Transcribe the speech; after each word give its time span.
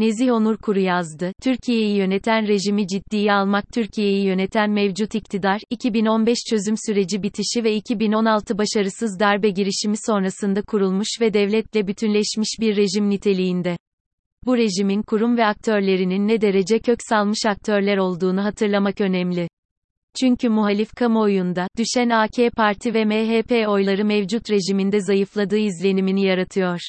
Nezih 0.00 0.32
Onur 0.32 0.56
Kuru 0.56 0.80
yazdı. 0.80 1.32
Türkiye'yi 1.42 1.96
yöneten 1.96 2.48
rejimi 2.48 2.86
ciddiye 2.86 3.32
almak 3.32 3.72
Türkiye'yi 3.72 4.24
yöneten 4.24 4.70
mevcut 4.70 5.14
iktidar, 5.14 5.60
2015 5.70 6.38
çözüm 6.50 6.74
süreci 6.86 7.22
bitişi 7.22 7.64
ve 7.64 7.74
2016 7.74 8.58
başarısız 8.58 9.20
darbe 9.20 9.50
girişimi 9.50 9.96
sonrasında 10.06 10.62
kurulmuş 10.62 11.08
ve 11.20 11.34
devletle 11.34 11.86
bütünleşmiş 11.86 12.48
bir 12.60 12.76
rejim 12.76 13.10
niteliğinde. 13.10 13.76
Bu 14.46 14.56
rejimin 14.56 15.02
kurum 15.02 15.36
ve 15.36 15.46
aktörlerinin 15.46 16.28
ne 16.28 16.40
derece 16.40 16.78
kök 16.78 16.98
salmış 17.08 17.46
aktörler 17.46 17.96
olduğunu 17.96 18.44
hatırlamak 18.44 19.00
önemli. 19.00 19.48
Çünkü 20.20 20.48
muhalif 20.48 20.94
kamuoyunda, 20.94 21.68
düşen 21.78 22.10
AK 22.10 22.52
Parti 22.56 22.94
ve 22.94 23.04
MHP 23.04 23.68
oyları 23.68 24.04
mevcut 24.04 24.50
rejiminde 24.50 25.00
zayıfladığı 25.00 25.58
izlenimini 25.58 26.24
yaratıyor. 26.24 26.80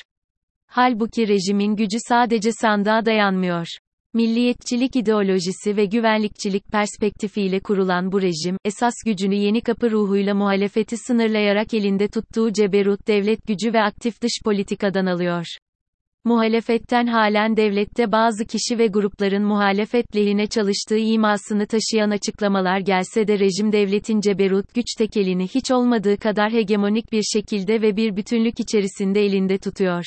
Halbuki 0.74 1.28
rejimin 1.28 1.76
gücü 1.76 1.98
sadece 2.08 2.52
sandığa 2.52 3.06
dayanmıyor. 3.06 3.68
Milliyetçilik 4.14 4.96
ideolojisi 4.96 5.78
ve 5.78 5.86
güvenlikçilik 5.86 6.68
perspektifiyle 6.72 7.60
kurulan 7.60 8.12
bu 8.12 8.22
rejim, 8.22 8.58
esas 8.66 8.94
gücünü 9.06 9.36
yeni 9.36 9.62
kapı 9.62 9.92
ruhuyla 9.92 10.36
muhalefeti 10.36 10.98
sınırlayarak 10.98 11.74
elinde 11.74 12.08
tuttuğu 12.08 12.54
ceberut 12.54 13.08
devlet 13.08 13.48
gücü 13.48 13.74
ve 13.74 13.82
aktif 13.82 14.22
dış 14.22 14.32
politikadan 14.46 15.06
alıyor. 15.06 15.46
Muhalefetten 16.24 17.08
halen 17.08 17.58
devlette 17.58 18.12
bazı 18.12 18.46
kişi 18.46 18.80
ve 18.80 18.88
grupların 18.88 19.44
muhalefet 19.44 20.16
lehine 20.16 20.48
çalıştığı 20.48 20.98
imasını 20.98 21.68
taşıyan 21.68 22.10
açıklamalar 22.10 22.80
gelse 22.80 23.28
de 23.28 23.40
rejim 23.40 23.72
devletin 23.72 24.22
ceberut 24.22 24.74
güç 24.74 24.88
tekelini 24.98 25.48
hiç 25.48 25.72
olmadığı 25.72 26.18
kadar 26.18 26.52
hegemonik 26.52 27.12
bir 27.12 27.24
şekilde 27.34 27.82
ve 27.82 27.96
bir 27.96 28.16
bütünlük 28.16 28.60
içerisinde 28.60 29.22
elinde 29.22 29.58
tutuyor. 29.58 30.04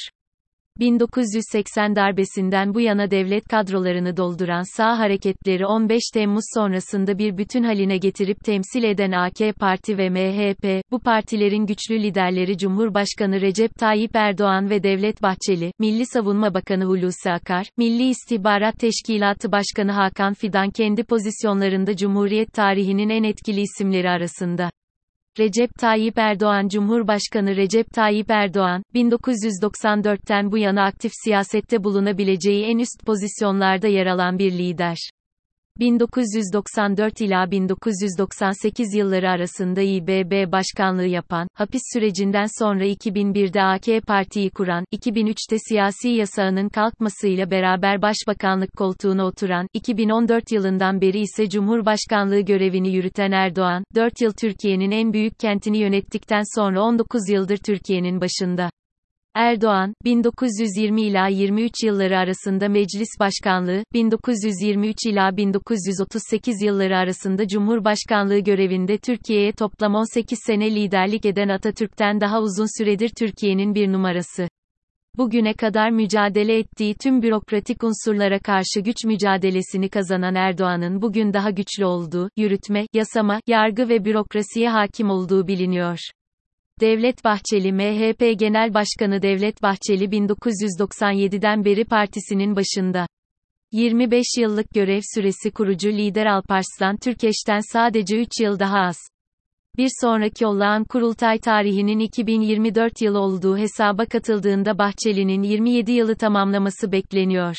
1980 0.80 1.96
darbesinden 1.96 2.74
bu 2.74 2.80
yana 2.80 3.10
devlet 3.10 3.48
kadrolarını 3.48 4.16
dolduran 4.16 4.77
sağ 4.77 4.98
hareketleri 4.98 5.66
15 5.66 6.02
Temmuz 6.14 6.45
sonrasında 6.55 7.19
bir 7.19 7.39
bütün 7.39 7.62
haline 7.62 7.98
getirip 7.98 8.41
temsil 8.44 8.83
eden 8.83 9.12
AK 9.12 9.56
Parti 9.61 9.98
ve 9.98 10.11
MHP, 10.11 10.83
bu 10.91 10.98
partilerin 10.98 11.66
güçlü 11.66 12.03
liderleri 12.03 12.58
Cumhurbaşkanı 12.58 13.41
Recep 13.41 13.75
Tayyip 13.75 14.16
Erdoğan 14.16 14.70
ve 14.70 14.83
Devlet 14.83 15.22
Bahçeli, 15.22 15.72
Milli 15.78 16.06
Savunma 16.06 16.55
Bakanı 16.55 16.84
Hulusi 16.84 17.31
Akar, 17.31 17.66
Milli 17.77 18.09
İstihbarat 18.09 18.78
Teşkilatı 18.78 19.53
Başkanı 19.53 19.92
Hakan 19.92 20.34
Fidan 20.34 20.70
kendi 20.70 21.05
pozisyonlarında 21.05 21.97
Cumhuriyet 21.97 22.53
tarihinin 22.53 23.09
en 23.09 23.22
etkili 23.22 23.61
isimleri 23.61 24.11
arasında. 24.11 24.70
Recep 25.39 25.71
Tayyip 25.79 26.19
Erdoğan 26.19 26.69
Cumhurbaşkanı 26.69 27.57
Recep 27.57 27.93
Tayyip 27.93 28.31
Erdoğan, 28.31 28.83
1994'ten 28.95 30.53
bu 30.53 30.59
yana 30.59 30.85
aktif 30.85 31.13
siyasette 31.25 31.85
bulunabileceği 31.85 32.65
en 32.65 32.79
üst 32.79 33.07
pozisyonlarda 33.07 33.89
yer 33.89 34.07
alan 34.07 34.39
bir 34.39 34.53
lider. 34.53 35.11
1994 35.80 37.20
ila 37.20 37.50
1998 37.50 38.94
yılları 38.94 39.30
arasında 39.30 39.83
İBB 39.83 40.53
başkanlığı 40.53 41.06
yapan, 41.06 41.48
hapis 41.55 41.83
sürecinden 41.92 42.47
sonra 42.58 42.86
2001'de 42.86 43.62
AK 43.62 44.06
Parti'yi 44.06 44.50
kuran, 44.50 44.84
2003'te 44.92 45.56
siyasi 45.69 46.08
yasağının 46.08 46.69
kalkmasıyla 46.69 47.50
beraber 47.50 48.03
başbakanlık 48.03 48.72
koltuğuna 48.77 49.25
oturan, 49.25 49.66
2014 49.72 50.53
yılından 50.53 51.00
beri 51.00 51.20
ise 51.20 51.48
Cumhurbaşkanlığı 51.48 52.41
görevini 52.41 52.94
yürüten 52.94 53.33
Erdoğan, 53.33 53.84
4 53.94 54.20
yıl 54.20 54.33
Türkiye'nin 54.33 54.91
en 54.91 55.12
büyük 55.12 55.38
kentini 55.38 55.78
yönettikten 55.78 56.42
sonra 56.61 56.83
19 56.83 57.28
yıldır 57.28 57.56
Türkiye'nin 57.56 58.20
başında. 58.20 58.70
Erdoğan, 59.35 59.95
1920 60.05 61.03
ila 61.03 61.29
23 61.29 61.73
yılları 61.85 62.19
arasında 62.19 62.69
meclis 62.69 63.09
başkanlığı, 63.21 63.85
1923 63.93 64.97
ila 65.07 65.37
1938 65.37 66.63
yılları 66.63 66.97
arasında 66.97 67.49
Cumhurbaşkanlığı 67.49 68.39
görevinde 68.39 68.99
Türkiye'ye 68.99 69.53
toplam 69.53 69.95
18 69.95 70.39
sene 70.47 70.75
liderlik 70.75 71.27
eden 71.27 71.49
Atatürk'ten 71.49 72.21
daha 72.21 72.41
uzun 72.41 72.78
süredir 72.78 73.11
Türkiye'nin 73.19 73.75
bir 73.75 73.93
numarası. 73.93 74.49
Bugüne 75.17 75.55
kadar 75.55 75.91
mücadele 75.91 76.59
ettiği 76.59 76.94
tüm 76.94 77.23
bürokratik 77.23 77.84
unsurlara 77.84 78.39
karşı 78.39 78.81
güç 78.84 79.05
mücadelesini 79.05 79.89
kazanan 79.89 80.34
Erdoğan'ın 80.34 81.03
bugün 81.03 81.33
daha 81.33 81.50
güçlü 81.50 81.84
olduğu, 81.84 82.31
yürütme, 82.37 82.87
yasama, 82.93 83.41
yargı 83.47 83.89
ve 83.89 84.05
bürokrasiye 84.05 84.71
hakim 84.71 85.11
olduğu 85.11 85.47
biliniyor. 85.47 85.99
Devlet 86.81 87.25
Bahçeli 87.25 87.73
MHP 87.73 88.39
Genel 88.39 88.75
Başkanı 88.75 89.23
Devlet 89.23 89.62
Bahçeli 89.62 90.05
1997'den 90.05 91.65
beri 91.65 91.85
partisinin 91.85 92.57
başında. 92.57 93.07
25 93.73 94.27
yıllık 94.39 94.71
görev 94.71 95.01
süresi 95.15 95.51
kurucu 95.51 95.89
lider 95.89 96.27
Alparslan 96.27 96.97
Türkeş'ten 96.97 97.61
sadece 97.73 98.21
3 98.21 98.29
yıl 98.41 98.59
daha 98.59 98.79
az. 98.79 98.97
Bir 99.77 99.89
sonraki 100.01 100.47
olağan 100.47 100.85
kurultay 100.85 101.39
tarihinin 101.39 101.99
2024 101.99 103.03
yılı 103.03 103.19
olduğu 103.19 103.59
hesaba 103.59 104.06
katıldığında 104.06 104.79
Bahçeli'nin 104.79 105.43
27 105.43 105.93
yılı 105.93 106.17
tamamlaması 106.17 106.93
bekleniyor. 106.93 107.56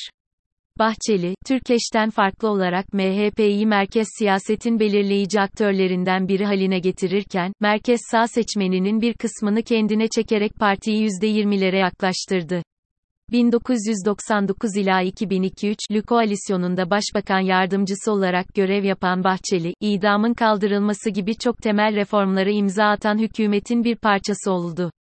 Bahçeli, 0.79 1.35
Türkeş'ten 1.45 2.09
farklı 2.09 2.49
olarak 2.49 2.93
MHP'yi 2.93 3.65
merkez 3.65 4.07
siyasetin 4.17 4.79
belirleyici 4.79 5.41
aktörlerinden 5.41 6.27
biri 6.27 6.45
haline 6.45 6.79
getirirken, 6.79 7.53
merkez 7.59 7.99
sağ 8.11 8.27
seçmeninin 8.27 9.01
bir 9.01 9.13
kısmını 9.13 9.63
kendine 9.63 10.07
çekerek 10.07 10.55
partiyi 10.55 11.07
%20'lere 11.07 11.77
yaklaştırdı. 11.77 12.63
1999 13.31 14.77
ila 14.77 15.03
2002-3 15.03 16.01
koalisyonunda 16.01 16.89
başbakan 16.89 17.39
yardımcısı 17.39 18.11
olarak 18.11 18.45
görev 18.55 18.83
yapan 18.83 19.23
Bahçeli, 19.23 19.73
idamın 19.81 20.33
kaldırılması 20.33 21.09
gibi 21.09 21.35
çok 21.37 21.57
temel 21.57 21.95
reformları 21.95 22.51
imza 22.51 22.85
atan 22.85 23.17
hükümetin 23.17 23.83
bir 23.83 23.95
parçası 23.95 24.51
oldu. 24.51 24.91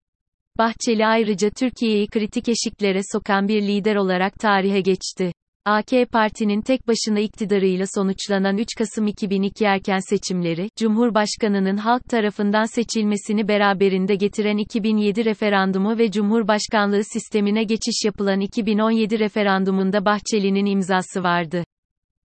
Bahçeli 0.58 1.06
ayrıca 1.06 1.50
Türkiye'yi 1.50 2.06
kritik 2.06 2.48
eşiklere 2.48 3.00
sokan 3.12 3.48
bir 3.48 3.62
lider 3.62 3.96
olarak 3.96 4.34
tarihe 4.34 4.80
geçti. 4.80 5.32
AK 5.66 5.86
Parti'nin 6.12 6.60
tek 6.60 6.88
başına 6.88 7.20
iktidarıyla 7.20 7.86
sonuçlanan 7.94 8.58
3 8.58 8.68
Kasım 8.78 9.06
2002 9.06 9.64
erken 9.64 9.98
seçimleri, 10.10 10.68
Cumhurbaşkanının 10.76 11.76
halk 11.76 12.04
tarafından 12.04 12.64
seçilmesini 12.64 13.48
beraberinde 13.48 14.14
getiren 14.14 14.56
2007 14.56 15.24
referandumu 15.24 15.98
ve 15.98 16.10
Cumhurbaşkanlığı 16.10 17.04
sistemine 17.04 17.64
geçiş 17.64 18.04
yapılan 18.04 18.40
2017 18.40 19.18
referandumunda 19.18 20.04
Bahçeli'nin 20.04 20.66
imzası 20.66 21.22
vardı. 21.22 21.64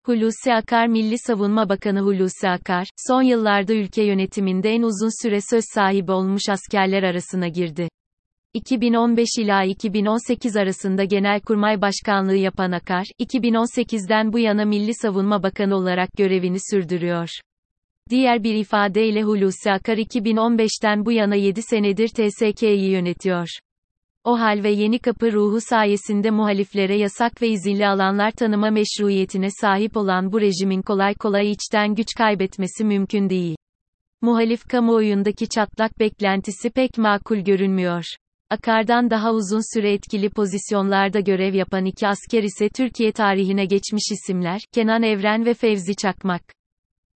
Hulusi 0.06 0.54
Akar 0.54 0.86
Milli 0.86 1.18
Savunma 1.18 1.68
Bakanı 1.68 2.00
Hulusi 2.00 2.48
Akar, 2.48 2.86
son 3.08 3.22
yıllarda 3.22 3.74
ülke 3.74 4.02
yönetiminde 4.02 4.70
en 4.70 4.82
uzun 4.82 5.22
süre 5.22 5.38
söz 5.50 5.64
sahibi 5.74 6.12
olmuş 6.12 6.42
askerler 6.48 7.02
arasına 7.02 7.48
girdi. 7.48 7.88
2015 8.54 9.28
ila 9.38 9.64
2018 9.64 10.56
arasında 10.56 11.04
Genelkurmay 11.04 11.80
Başkanlığı 11.80 12.36
yapan 12.36 12.72
Akar, 12.72 13.04
2018'den 13.20 14.32
bu 14.32 14.38
yana 14.38 14.64
Milli 14.64 14.94
Savunma 14.94 15.42
Bakanı 15.42 15.76
olarak 15.76 16.12
görevini 16.12 16.58
sürdürüyor. 16.70 17.28
Diğer 18.10 18.44
bir 18.44 18.54
ifadeyle 18.54 19.22
Hulusi 19.22 19.72
Akar 19.72 19.98
2015'ten 19.98 21.06
bu 21.06 21.12
yana 21.12 21.34
7 21.34 21.62
senedir 21.62 22.08
TSK'yi 22.08 22.90
yönetiyor. 22.90 23.48
O 24.24 24.40
hal 24.40 24.62
ve 24.62 24.70
yeni 24.70 24.98
kapı 24.98 25.32
ruhu 25.32 25.60
sayesinde 25.60 26.30
muhaliflere 26.30 26.96
yasak 26.96 27.42
ve 27.42 27.48
izinli 27.48 27.86
alanlar 27.86 28.30
tanıma 28.30 28.70
meşruiyetine 28.70 29.48
sahip 29.60 29.96
olan 29.96 30.32
bu 30.32 30.40
rejimin 30.40 30.82
kolay 30.82 31.14
kolay 31.14 31.50
içten 31.50 31.94
güç 31.94 32.08
kaybetmesi 32.18 32.84
mümkün 32.84 33.30
değil. 33.30 33.56
Muhalif 34.20 34.68
kamuoyundaki 34.68 35.48
çatlak 35.48 35.98
beklentisi 35.98 36.70
pek 36.70 36.98
makul 36.98 37.38
görünmüyor. 37.38 38.04
Akar'dan 38.50 39.10
daha 39.10 39.32
uzun 39.32 39.74
süre 39.74 39.92
etkili 39.92 40.30
pozisyonlarda 40.30 41.20
görev 41.20 41.54
yapan 41.54 41.84
iki 41.84 42.08
asker 42.08 42.42
ise 42.42 42.68
Türkiye 42.68 43.12
tarihine 43.12 43.64
geçmiş 43.64 44.12
isimler, 44.12 44.60
Kenan 44.72 45.02
Evren 45.02 45.46
ve 45.46 45.54
Fevzi 45.54 45.96
Çakmak. 45.96 46.42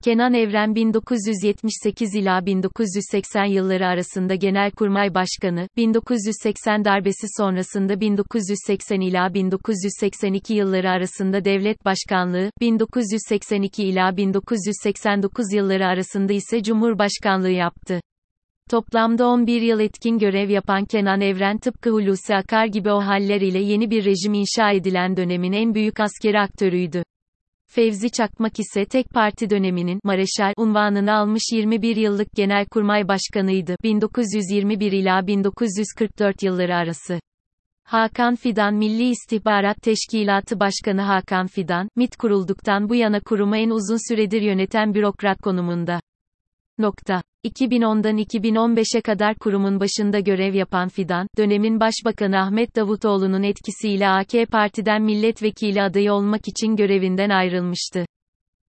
Kenan 0.03 0.33
Evren 0.33 0.75
1978 0.75 2.15
ila 2.15 2.45
1980 2.45 3.45
yılları 3.45 3.87
arasında 3.87 4.35
Genelkurmay 4.35 5.13
Başkanı, 5.13 5.67
1980 5.77 6.85
darbesi 6.85 7.27
sonrasında 7.37 7.99
1980 7.99 9.01
ila 9.01 9.33
1982 9.33 10.53
yılları 10.53 10.89
arasında 10.89 11.45
Devlet 11.45 11.85
Başkanlığı, 11.85 12.51
1982 12.61 13.83
ila 13.83 14.17
1989 14.17 15.53
yılları 15.53 15.85
arasında 15.85 16.33
ise 16.33 16.63
Cumhurbaşkanlığı 16.63 17.51
yaptı. 17.51 18.01
Toplamda 18.71 19.27
11 19.27 19.61
yıl 19.61 19.79
etkin 19.79 20.19
görev 20.19 20.49
yapan 20.49 20.85
Kenan 20.85 21.21
Evren 21.21 21.57
tıpkı 21.57 21.89
Hulusi 21.89 22.35
Akar 22.35 22.65
gibi 22.65 22.91
o 22.91 23.01
haller 23.01 23.41
ile 23.41 23.59
yeni 23.59 23.91
bir 23.91 24.05
rejim 24.05 24.33
inşa 24.33 24.71
edilen 24.71 25.17
dönemin 25.17 25.51
en 25.51 25.73
büyük 25.73 25.99
askeri 25.99 26.39
aktörüydü. 26.39 27.03
Fevzi 27.67 28.11
Çakmak 28.11 28.59
ise 28.59 28.85
tek 28.85 29.09
parti 29.09 29.49
döneminin 29.49 29.99
Mareşal 30.03 30.53
unvanını 30.57 31.13
almış 31.13 31.41
21 31.53 31.95
yıllık 31.95 32.31
Genelkurmay 32.35 33.07
Başkanıydı 33.07 33.75
1921 33.83 34.91
ila 34.91 35.27
1944 35.27 36.43
yılları 36.43 36.75
arası. 36.75 37.19
Hakan 37.83 38.35
Fidan 38.35 38.73
Milli 38.73 39.09
İstihbarat 39.09 39.77
Teşkilatı 39.81 40.59
Başkanı 40.59 41.01
Hakan 41.01 41.47
Fidan, 41.47 41.89
MIT 41.95 42.15
kurulduktan 42.15 42.89
bu 42.89 42.95
yana 42.95 43.19
kurumu 43.19 43.55
en 43.55 43.69
uzun 43.69 44.09
süredir 44.11 44.41
yöneten 44.41 44.93
bürokrat 44.93 45.41
konumunda. 45.41 45.99
Nokta. 46.81 47.21
2010'dan 47.45 48.17
2015'e 48.17 49.01
kadar 49.01 49.35
kurumun 49.35 49.79
başında 49.79 50.19
görev 50.19 50.53
yapan 50.53 50.89
Fidan, 50.89 51.27
dönemin 51.37 51.79
Başbakanı 51.79 52.39
Ahmet 52.39 52.75
Davutoğlu'nun 52.75 53.43
etkisiyle 53.43 54.09
AK 54.09 54.31
Parti'den 54.51 55.01
milletvekili 55.01 55.81
adayı 55.81 56.13
olmak 56.13 56.47
için 56.47 56.75
görevinden 56.75 57.29
ayrılmıştı. 57.29 58.05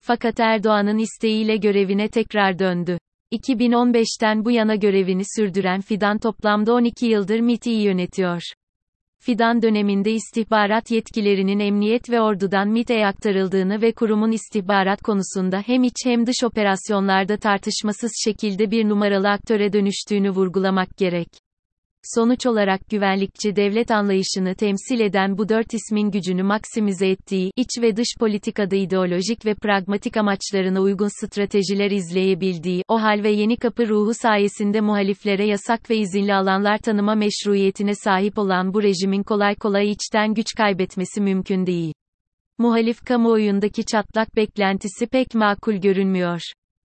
Fakat 0.01 0.39
Erdoğan'ın 0.39 0.97
isteğiyle 0.97 1.57
görevine 1.57 2.07
tekrar 2.07 2.59
döndü. 2.59 2.97
2015'ten 3.31 4.45
bu 4.45 4.51
yana 4.51 4.75
görevini 4.75 5.23
sürdüren 5.35 5.81
Fidan 5.81 6.17
toplamda 6.17 6.73
12 6.73 7.05
yıldır 7.05 7.39
MİT'i 7.39 7.69
yönetiyor. 7.69 8.41
Fidan 9.23 9.62
döneminde 9.62 10.12
istihbarat 10.12 10.91
yetkilerinin 10.91 11.59
emniyet 11.59 12.09
ve 12.09 12.21
ordudan 12.21 12.69
MİT'e 12.69 13.06
aktarıldığını 13.06 13.81
ve 13.81 13.91
kurumun 13.91 14.31
istihbarat 14.31 15.01
konusunda 15.01 15.63
hem 15.65 15.83
iç 15.83 15.95
hem 16.06 16.27
dış 16.27 16.44
operasyonlarda 16.44 17.38
tartışmasız 17.38 18.12
şekilde 18.23 18.71
bir 18.71 18.89
numaralı 18.89 19.29
aktöre 19.29 19.73
dönüştüğünü 19.73 20.29
vurgulamak 20.29 20.97
gerek. 20.97 21.27
Sonuç 22.03 22.45
olarak 22.45 22.89
güvenlikçi 22.89 23.56
devlet 23.56 23.92
anlayışını 23.92 24.56
temsil 24.56 25.00
eden 25.00 25.38
bu 25.38 25.50
dört 25.50 25.74
ismin 25.74 26.12
gücünü 26.12 26.44
maksimize 26.44 27.07
ettiği, 27.07 27.51
iç 27.56 27.69
ve 27.81 27.95
dış 27.95 28.07
politikada 28.19 28.75
ideolojik 28.75 29.45
ve 29.45 29.56
pragmatik 29.56 30.18
amaçlarına 30.18 30.81
uygun 30.81 31.25
stratejiler 31.25 31.92
izleyebildiği, 31.92 32.83
o 32.88 33.01
hal 33.01 33.24
ve 33.24 33.31
yeni 33.31 33.57
kapı 33.57 33.89
ruhu 33.89 34.13
sayesinde 34.13 34.81
muhaliflere 34.81 35.45
yasak 35.45 35.89
ve 35.89 35.98
izinli 35.98 36.33
alanlar 36.33 36.77
tanıma 36.77 37.15
meşruiyetine 37.15 37.95
sahip 37.95 38.38
olan 38.38 38.74
bu 38.74 38.83
rejimin 38.83 39.24
kolay 39.24 39.56
kolay 39.56 39.89
içten 39.89 40.33
güç 40.33 40.47
kaybetmesi 40.57 41.21
mümkün 41.21 41.65
değil. 41.65 41.94
Muhalif 42.57 43.06
kamuoyundaki 43.06 43.86
çatlak 43.86 44.36
beklentisi 44.36 45.07
pek 45.07 45.36
makul 45.36 45.74
görünmüyor. 45.74 46.42